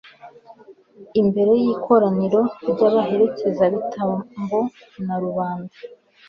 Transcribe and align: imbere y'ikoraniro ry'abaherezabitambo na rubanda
imbere 1.21 1.51
y'ikoraniro 1.63 2.41
ry'abaherezabitambo 2.71 4.59
na 5.05 5.15
rubanda 5.23 5.75